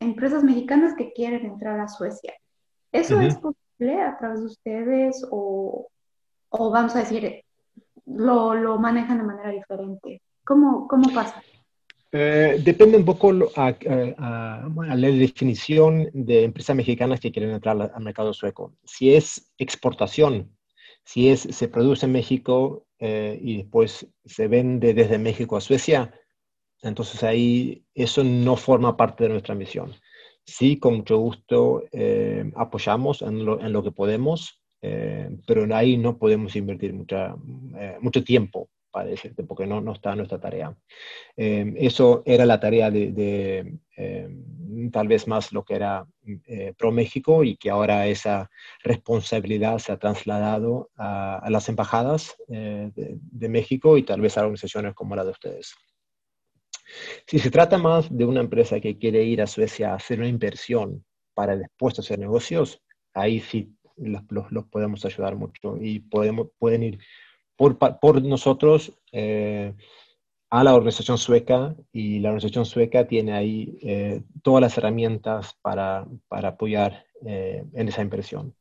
[0.01, 2.33] empresas mexicanas que quieren entrar a Suecia.
[2.93, 5.89] ¿Eso es posible a través de ustedes o,
[6.49, 7.45] o vamos a decir,
[8.07, 10.23] lo, lo, manejan de manera diferente?
[10.45, 11.43] ¿Cómo, cómo pasa?
[12.15, 13.75] Eh, depende un poco a,
[14.97, 18.75] la definición de empresas mexicanas que quieren entrar al mercado sueco.
[18.85, 20.55] Si es exportación,
[21.05, 26.13] si es se produce en México eh, y después se vende desde México a Suecia,
[26.83, 29.95] entonces ahí eso no forma parte de nuestra misión.
[30.45, 36.93] Sí, con mucho gusto eh, apoyamos en lo, que podemos, pero ahí no podemos invertir
[36.93, 39.11] mucho tiempo para
[39.49, 40.77] porque no, no está nuestra tarea.
[41.37, 44.29] Eh, eso era la tarea de, eh,
[44.93, 46.07] tal vez más lo que era
[46.47, 48.51] eh, Pro México y que ahora esa
[48.85, 55.17] responsabilidad se ha trasladado a, las embajadas de, México y tal vez a organizaciones como
[55.17, 55.75] la de ustedes.
[57.27, 60.29] Si se trata más de una empresa que quiere ir a Suecia a hacer una
[60.29, 62.83] inversión para después hacer negocios,
[63.15, 66.99] ahí sí los, los podemos ayudar mucho y podemos, pueden ir
[67.63, 69.75] por, nosotros eh,
[70.51, 76.07] a la organización sueca y la organización sueca tiene ahí eh, todas las herramientas para,
[76.29, 78.55] para apoyar eh, en esa impresión.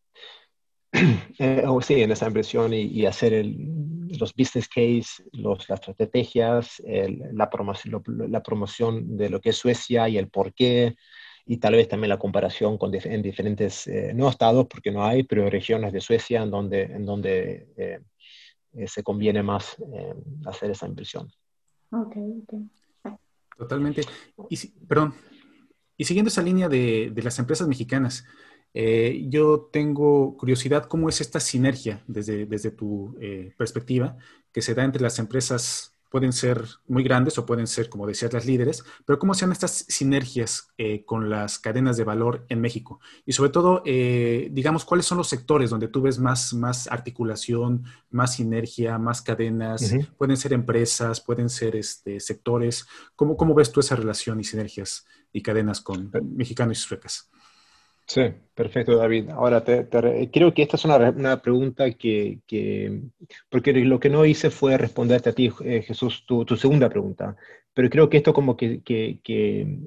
[1.67, 3.45] o sí, en esa impresión y, hacer
[4.19, 6.81] los business case, los, las estrategias,
[7.31, 10.95] la, promoción, la promoción de lo que es Suecia y el por qué,
[11.45, 15.49] y tal vez también la comparación con en diferentes, no estados porque no hay, pero
[15.49, 18.01] regiones de Suecia en donde, en donde
[18.73, 20.13] eh, se conviene más eh,
[20.45, 21.31] hacer esa inversión.
[21.91, 22.15] Ok,
[23.57, 24.01] Totalmente.
[24.49, 25.13] Y, perdón,
[25.97, 28.25] y siguiendo esa línea de, de las empresas mexicanas,
[28.73, 33.15] eh, yo tengo curiosidad cómo es esta sinergia desde, desde tu
[33.57, 34.17] perspectiva
[34.51, 38.33] que se da entre las empresas pueden ser muy grandes o pueden ser, como decías,
[38.33, 42.59] las líderes, pero cómo se dan estas sinergias eh, con las cadenas de valor en
[42.59, 42.99] México.
[43.25, 47.85] Y sobre todo, eh, digamos, cuáles son los sectores donde tú ves más, más articulación,
[48.09, 52.85] más sinergia, más cadenas, pueden ser empresas, pueden ser este, sectores.
[53.15, 57.31] ¿Cómo, ¿Cómo ves tú esa relación y sinergias y cadenas con mexicanos y suecas?
[58.13, 59.29] Sí, perfecto, David.
[59.29, 63.03] Ahora, te, creo que esta es una, una pregunta que, que,
[63.49, 67.37] porque lo que no hice fue responderte a ti, eh, Jesús, tu, tu, segunda pregunta,
[67.73, 69.21] pero creo que esto como que, que,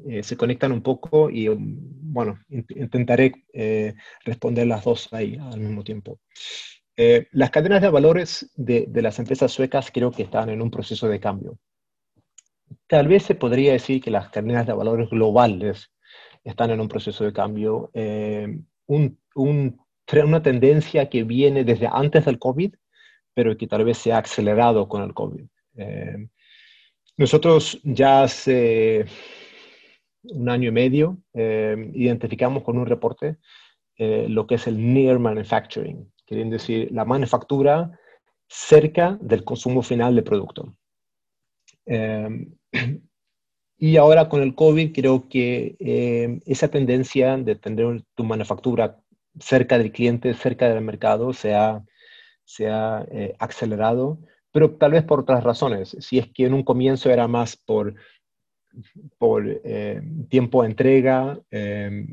[0.08, 1.76] eh, se conectan un poco y, um,
[2.14, 3.92] bueno, intentaré eh,
[4.24, 6.18] responder las dos ahí al mismo tiempo.
[7.32, 11.08] las cadenas de valores de, de las empresas suecas creo que están en un proceso
[11.08, 11.58] de cambio.
[12.87, 15.90] Tal vez se podría decir que las cadenas de valores globales
[16.44, 17.90] están en un proceso de cambio.
[17.94, 22.74] Eh, una tendencia que viene desde antes del COVID,
[23.33, 25.44] pero que tal vez se ha acelerado con el COVID.
[25.76, 26.28] Eh,
[27.16, 29.07] nosotros ya hace
[30.24, 33.37] un año y medio eh, identificamos con un reporte
[33.96, 37.96] lo que es el near manufacturing, quieren decir la manufactura
[38.48, 40.76] cerca del consumo final del producto.
[43.78, 49.00] Y ahora con el COVID creo que eh, esa tendencia de tener tu manufactura
[49.40, 51.84] cerca del cliente, cerca del mercado, se ha,
[52.44, 54.18] se ha eh, acelerado,
[54.52, 55.96] pero tal vez por otras razones.
[56.00, 57.94] Si es que en un comienzo era más por,
[59.18, 61.40] por eh, tiempo de entrega,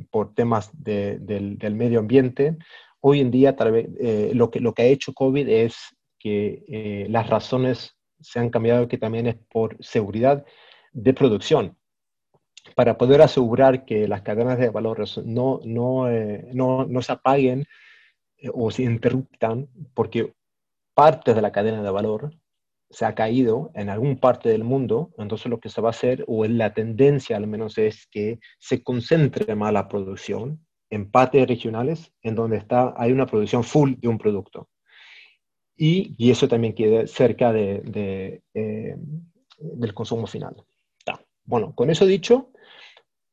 [0.09, 2.57] por temas del, del, medio ambiente,
[3.01, 3.87] hoy en día tal vez
[4.33, 5.75] lo, que, lo que ha hecho COVID es
[6.17, 10.43] que las razones se han cambiado, que también es por seguridad
[10.91, 11.77] de producción
[12.75, 17.65] para poder asegurar que las cadenas de valores no, no, eh, no, no se apaguen
[18.37, 20.33] eh, o se interruptan porque
[20.93, 22.31] parte de la cadena de valor
[22.89, 26.25] se ha caído en algún parte del mundo, entonces lo que se va a hacer,
[26.27, 32.11] o la tendencia al menos es que se concentre más la producción en partes regionales
[32.21, 34.67] en donde está, hay una producción full de un producto.
[35.77, 38.95] Y, y eso también quede cerca de, eh,
[39.57, 40.55] del consumo final.
[41.45, 42.51] Bueno, con eso dicho,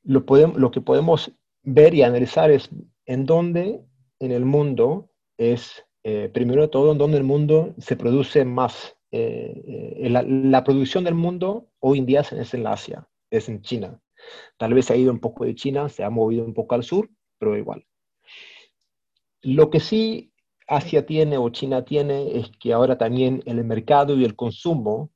[0.03, 0.25] lo,
[0.71, 2.71] que podemos ver y analizar es
[3.07, 3.81] en dónde
[4.19, 8.97] en el mundo es, eh, primero todo, en dónde el mundo se produce más.
[9.11, 13.63] Eh, eh, la, la, producción del mundo hoy en día es en Asia, es en
[13.63, 14.01] China.
[14.57, 16.83] Tal vez se ha ido un poco de China, se ha movido un poco al
[16.83, 17.87] sur, pero igual.
[19.43, 20.33] Lo que sí
[20.69, 25.11] Asia tiene o China tiene es que ahora también el mercado y el consumo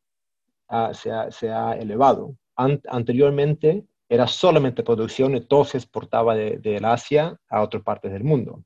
[0.95, 2.37] se, ha, elevado.
[2.57, 8.63] Anteriormente era solamente producción y todo se exportaba de, Asia a otras partes del mundo.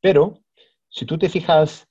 [0.00, 0.40] Pero
[0.88, 1.86] si tú te fijas,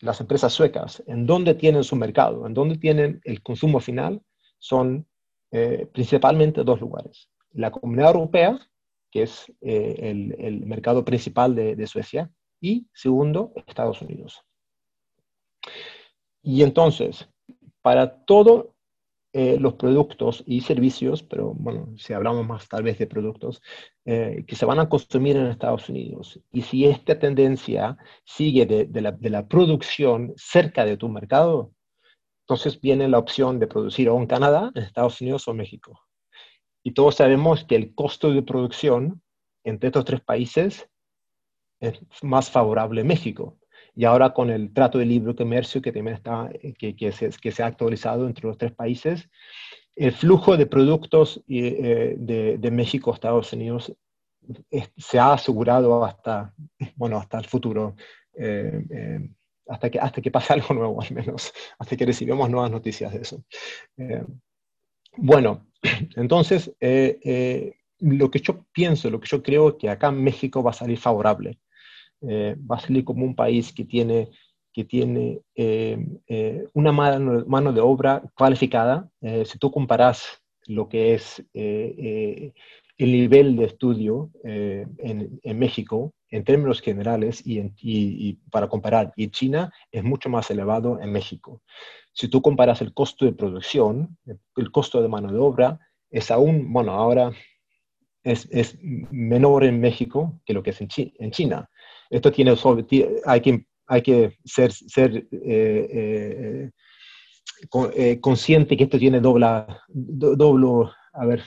[0.00, 4.22] las empresas suecas, en dónde tienen su mercado, en dónde tienen el consumo final,
[4.58, 5.06] son
[5.50, 7.28] eh, principalmente dos lugares.
[7.52, 8.58] La Comunidad Europea,
[9.10, 12.30] que es eh, el, mercado principal de, Suecia,
[12.60, 14.42] y segundo, Estados Unidos.
[16.42, 17.28] Y entonces,
[17.82, 18.68] para todos
[19.34, 23.60] eh, los productos y servicios, pero bueno, si hablamos más tal vez de productos,
[24.06, 29.30] eh, que se van a consumir en Estados Unidos, y si esta tendencia sigue de,
[29.30, 31.72] la producción cerca de tu mercado,
[32.40, 36.00] entonces viene la opción de producir o en Canadá, en Estados Unidos o México.
[36.82, 39.20] Y todos sabemos que el costo de producción
[39.62, 40.88] entre estos tres países
[41.80, 43.58] es más favorable en México.
[43.98, 47.50] Y ahora con el trato de libre comercio que también está, que, que, se, que
[47.50, 49.28] se ha actualizado entre los tres países,
[49.96, 53.92] el flujo de productos eh, de, de, México a Estados Unidos
[54.96, 56.54] se ha asegurado hasta,
[56.94, 57.96] bueno, hasta el futuro.
[58.34, 59.28] Eh, eh,
[59.68, 63.20] hasta que, hasta que pase algo nuevo al menos, hasta que recibamos nuevas noticias de
[63.20, 63.44] eso.
[63.96, 64.24] Eh,
[65.16, 65.66] bueno,
[66.16, 70.70] entonces, eh, eh, lo que yo pienso, lo que yo creo que acá México va
[70.70, 71.58] a salir favorable,
[72.20, 74.30] eh, va a salir como un país que tiene,
[74.72, 79.08] que tiene eh, eh, una mano, de obra cualificada.
[79.44, 82.52] si tú comparas lo que es el
[83.12, 90.28] nivel de estudio en, México en términos generales y, para comparar, y China es mucho
[90.28, 91.62] más elevado en México.
[92.12, 94.18] Si tú comparas el costo de producción,
[94.56, 95.78] el costo de mano de obra,
[96.10, 97.30] es aún, bueno, ahora
[98.24, 101.70] es, es menor en México que lo que es en China.
[102.10, 102.56] Esto tiene,
[103.24, 106.70] hay que, hay que ser, ser eh, eh,
[107.94, 109.46] eh, consciente que esto tiene doble,
[109.88, 111.42] doble a ver,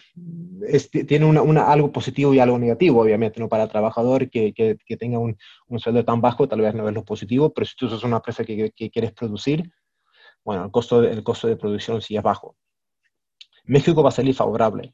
[0.68, 3.48] es, tiene una, una, algo positivo y algo negativo, obviamente, ¿no?
[3.48, 6.88] Para el trabajador que, que, que tenga un, un, sueldo tan bajo, tal vez no
[6.90, 9.72] es lo positivo, pero si tú sos una empresa que, que, quieres producir,
[10.44, 12.58] bueno, el costo, el costo de producción sí es bajo.
[13.64, 14.94] México va a salir favorable.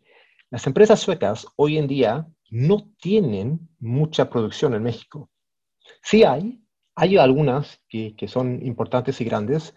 [0.51, 5.32] Las empresas suecas hoy en día no tienen mucha producción en México.
[6.10, 6.63] Sí hay,
[6.96, 9.76] hay algunas que, que son importantes y grandes,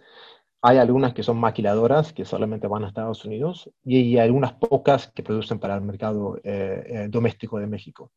[0.62, 5.11] hay algunas que son maquiladoras que solamente van a Estados Unidos y hay algunas pocas
[5.11, 8.12] que producen para el mercado eh, eh, doméstico de México.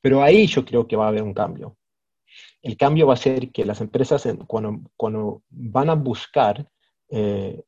[0.00, 1.76] Pero ahí yo creo que va a haber un cambio.
[2.62, 6.64] El cambio va a ser que las empresas cuando, cuando van a buscar
[7.10, 7.64] eh,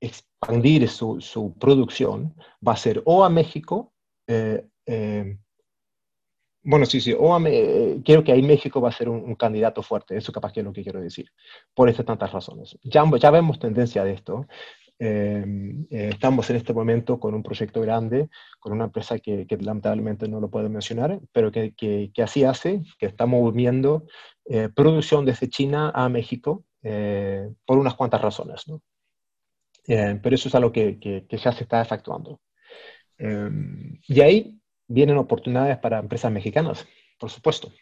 [0.00, 2.34] expandir su, su, producción,
[2.66, 3.92] va a ser o a México
[6.64, 7.14] bueno, sí, sí.
[7.18, 10.16] O me, creo que ahí México va a ser un, un, candidato fuerte.
[10.16, 11.30] Eso capaz que es lo que quiero decir.
[11.74, 12.78] Por estas tantas razones.
[12.82, 14.46] Ya, ya vemos tendencia de esto.
[14.98, 15.44] Eh,
[15.90, 18.28] eh, estamos en este momento con un proyecto grande,
[18.60, 22.44] con una empresa que, que lamentablemente no lo puedo mencionar, pero que, que, que así
[22.44, 24.06] hace, que estamos moviendo
[24.46, 28.68] eh, producción desde China a México eh, por unas cuantas razones.
[28.68, 28.82] ¿no?
[29.88, 32.40] Eh, pero eso es algo que, ya se está efectuando.
[33.18, 36.86] y ahí vienen oportunidades para empresas mexicanas,
[37.18, 37.72] por supuesto.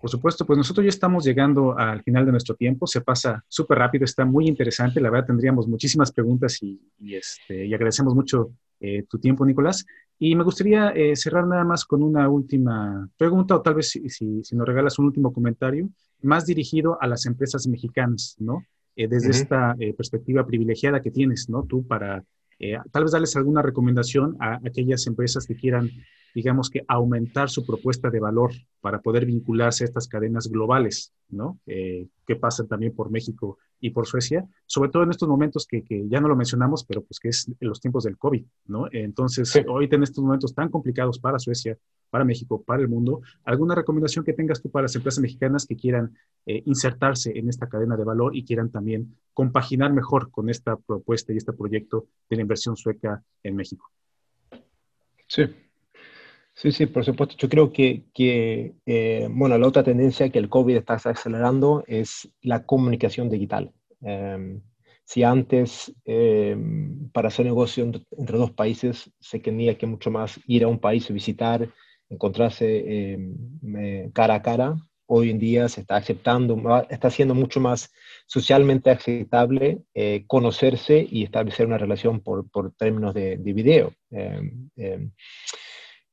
[0.00, 3.78] Por supuesto, pues nosotros ya estamos llegando al final de nuestro tiempo, se pasa súper
[3.78, 8.52] rápido, está muy interesante, la verdad tendríamos muchísimas preguntas y, y, este, y agradecemos mucho
[8.80, 9.84] eh, tu tiempo, Nicolás.
[10.20, 14.08] Y me gustaría eh, cerrar nada más con una última pregunta o tal vez si,
[14.08, 15.88] si, si, nos regalas un último comentario,
[16.22, 18.62] más dirigido a las empresas mexicanas, ¿no?
[18.94, 19.34] Eh, desde uh -huh.
[19.34, 21.64] esta perspectiva privilegiada que tienes, ¿no?
[21.64, 22.24] Tú para
[22.58, 25.90] eh, tal vez darles alguna recomendación a aquellas empresas que quieran,
[26.34, 31.58] digamos que, aumentar su propuesta de valor para poder vincularse a estas cadenas globales, ¿no?
[31.66, 35.82] Eh, que pasan también por México y por Suecia, sobre todo en estos momentos que,
[35.82, 38.86] que, ya no lo mencionamos, pero pues que es en los tiempos del COVID, ¿no?
[38.92, 39.60] Entonces, sí.
[39.68, 41.76] hoy en estos momentos tan complicados para Suecia,
[42.10, 45.76] para México, para el mundo, ¿alguna recomendación que tengas tú para las empresas mexicanas que
[45.76, 46.16] quieran
[46.46, 51.32] eh, insertarse en esta cadena de valor y quieran también compaginar mejor con esta propuesta
[51.32, 53.90] y este proyecto de la inversión sueca en México?
[55.26, 55.44] Sí,
[56.60, 57.36] Sí, sí, por supuesto.
[57.38, 62.28] Yo creo que, que eh, bueno, la otra tendencia que el COVID está acelerando es
[62.42, 63.72] la comunicación digital.
[64.04, 64.58] Eh,
[65.04, 66.56] si antes, eh,
[67.12, 71.08] para hacer negocio entre, dos países se tenía que mucho más ir a un país,
[71.12, 71.68] visitar,
[72.10, 74.74] encontrarse em, cara a cara.
[75.06, 77.92] Hoy en día se está aceptando, está siendo mucho más
[78.26, 83.92] socialmente aceptable eh, conocerse y establecer una relación por, por términos de, de video.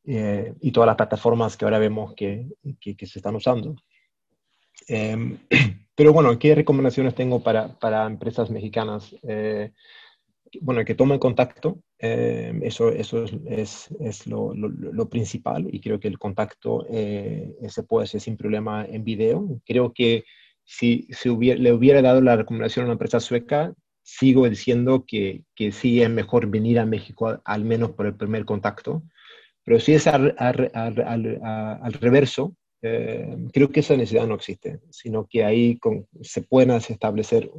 [0.05, 2.47] Em, em, eh, y todas las plataformas que ahora vemos que,
[2.79, 3.75] que, se están usando.
[5.95, 9.15] pero bueno, ¿qué recomendaciones tengo para, para empresas mexicanas?
[9.23, 9.71] Eh,
[10.61, 15.99] bueno, que tomen contacto, eh, eso, eso es, es, es lo, lo, principal y creo
[15.99, 19.59] que el contacto eh, se puede hacer sin problema en video.
[19.65, 20.23] Creo que
[20.63, 25.43] si, si hubiera, le hubiera dado la recomendación a una empresa sueca, sigo diciendo que,
[25.55, 29.03] que sí es mejor venir a México al menos por el primer contacto,
[29.65, 34.79] pero si es al, al, al, al reverso, eh, creo que esa necesidad no existe,
[34.91, 37.49] sino que ahí con, se pueden establecer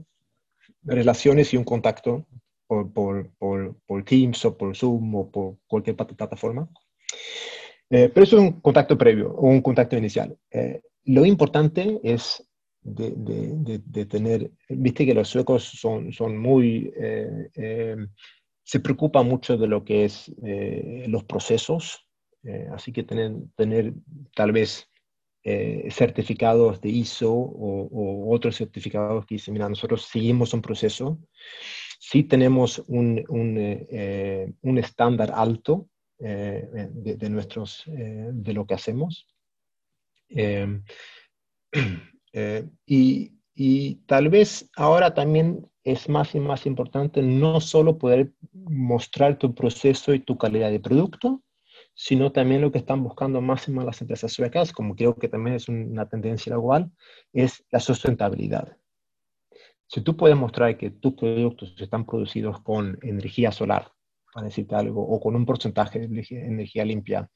[0.82, 2.26] relaciones y un contacto
[2.68, 6.68] por, por, por, por, Teams o por Zoom o por cualquier plataforma.
[7.90, 10.36] Eh, pero es un contacto previo o un contacto inicial.
[10.50, 12.48] Eh, lo importante es
[12.82, 17.96] de, de, de, tener, viste que los suecos son, son muy, eh,
[18.66, 20.34] se preocupan mucho de lo que es
[21.08, 22.04] los procesos,
[22.72, 23.94] así que tener, tener
[24.34, 24.90] tal vez
[25.90, 31.20] certificados de ISO o, otros certificados que dicen, mira, nosotros seguimos un proceso
[31.98, 35.88] Sí tenemos un, un, eh, eh, un estándar alto
[36.18, 39.26] eh, de, nuestros, de lo que hacemos.
[40.28, 40.84] Em,
[42.86, 49.38] y, y, tal vez ahora también es más y más importante no solo poder mostrar
[49.38, 51.42] tu proceso y tu calidad de producto,
[51.94, 55.28] sino también lo que están buscando más y más las empresas suecas, como creo que
[55.28, 56.92] también es una tendencia global,
[57.32, 58.76] es la sustentabilidad.
[59.86, 63.92] Si tú puedes mostrar que tus productos están producidos con energía solar,
[64.37, 67.26] para decirte algo, o con un porcentaje de energía, limpia,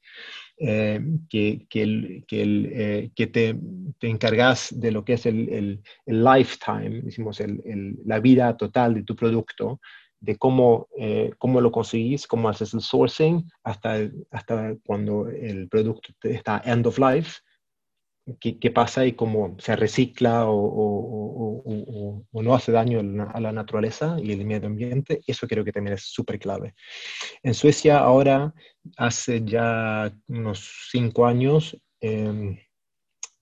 [0.59, 3.55] eh, que, que, que, eh, que te,
[3.97, 7.41] te, encargas de lo que es el, el, el lifetime, decimos,
[8.05, 9.79] la vida total de tu producto,
[10.19, 13.97] de cómo, eh, cómo lo conseguís, cómo haces el sourcing, hasta,
[14.29, 17.39] hasta cuando el producto está end of life,
[18.39, 22.99] qué, pasa y cómo se recicla o, no hace daño
[23.33, 26.73] a la naturaleza y el medio ambiente, eso creo que también es súper clave.
[27.43, 28.53] En Suecia ahora,
[28.97, 32.57] hace ya unos cinco años, em,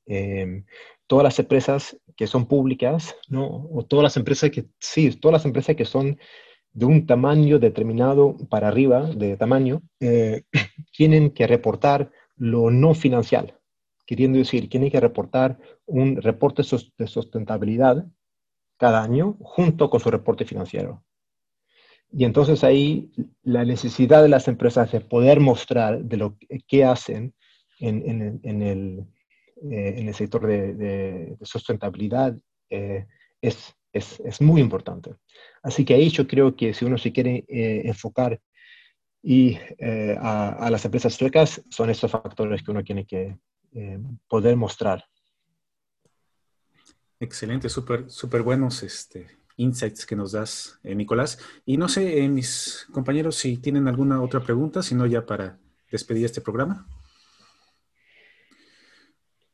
[0.05, 0.65] em,
[1.07, 3.67] todas las empresas que son públicas, ¿no?
[3.71, 6.19] o todas las empresas que, sí, todas las empresas que son
[6.71, 10.43] de un tamaño determinado para arriba de tamaño, eh,
[10.91, 13.59] tienen que reportar lo no financiero
[14.10, 16.64] queriendo decir, tiene que reportar un reporte
[16.97, 18.07] de sustentabilidad
[18.76, 21.03] cada año junto con su reporte financiero.
[22.12, 23.12] Y entonces ahí
[23.43, 27.36] la necesidad de las empresas de poder mostrar de lo que hacen
[27.80, 29.05] en, en, el,
[29.72, 32.36] eh, en el, sector de, sustentabilidad
[32.72, 33.05] eh,
[33.39, 35.18] es, es, es, muy importante.
[35.62, 38.41] Así que ahí yo creo que si uno se quiere eh, enfocar
[39.22, 39.55] y,
[40.20, 43.38] a, a, las empresas suecas, son esos factores que uno tiene que,
[43.74, 45.05] eh, poder mostrar.
[47.20, 51.38] Excelente, súper super buenos este, insights que nos das, eh, Nicolás.
[51.65, 55.59] Y no sé, eh, mis compañeros, si tienen alguna otra pregunta, si no, ya para
[55.91, 56.88] despedir este programa.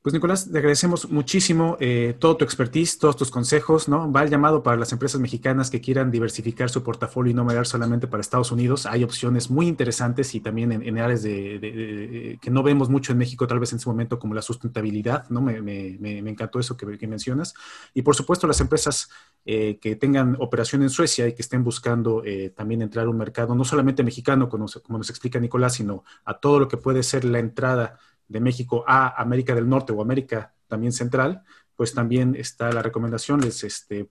[0.05, 4.11] Pues Nicolás, te agradecemos muchísimo eh, todo tu expertise, todos tus consejos, ¿no?
[4.11, 7.65] Va el llamado para las empresas mexicanas que quieran diversificar su portafolio y no mirar
[7.65, 8.85] solamente para Estados Unidos.
[8.85, 13.47] Hay opciones muy interesantes y también en, áreas de, que no vemos mucho en México,
[13.47, 15.41] tal vez en su momento, como la sustentabilidad, ¿no?
[15.41, 17.55] Me, me, me encantó eso que, mencionas.
[17.95, 19.09] Y por supuesto, las empresas
[19.43, 23.17] eh, que tengan operación en Suecia y que estén buscando eh, también entrar a un
[23.17, 27.25] mercado, no solamente mexicano, como nos explica Nicolás, sino a todo lo que puede ser
[27.25, 27.97] la entrada
[28.27, 31.43] de México a América del Norte o América también central,
[31.75, 34.07] pues también está la recomendación, les este,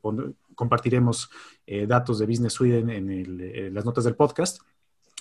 [0.55, 1.31] compartiremos
[1.67, 4.61] eh, datos de Business Sweden en, las notas del podcast.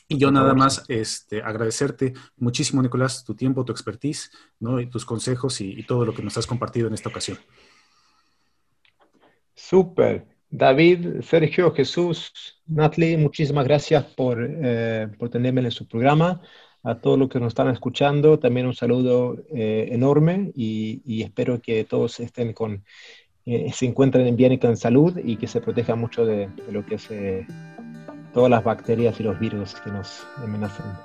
[0.09, 4.81] Y yo nada más este, agradecerte muchísimo, Nicolás, tu tiempo, tu expertise, ¿no?
[4.81, 7.37] y tus consejos y, todo lo que nos has compartido en esta ocasión.
[9.55, 10.27] Súper.
[10.49, 16.41] David, Sergio, Jesús, Natalie, muchísimas gracias por, eh, por tenerme en su programa
[16.83, 21.85] a todos los que nos están escuchando, también un saludo eh, enorme y, espero que
[21.85, 22.83] todos estén con,
[23.45, 26.95] eh, se encuentren bien y con salud y que se protejan mucho de, lo que
[26.95, 27.47] es eh,
[28.33, 30.97] todas las bacterias y los virus que nos amenazan.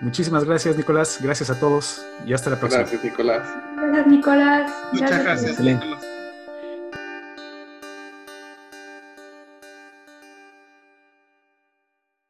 [0.00, 1.18] Muchísimas gracias, Nicolás.
[1.20, 2.82] Gracias a todos y hasta la próxima.
[2.82, 3.48] Gracias, Nicolás.
[3.76, 4.72] Gracias, Nicolás.
[4.92, 6.05] Muchas gracias.